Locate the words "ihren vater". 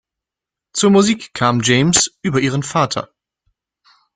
2.39-3.11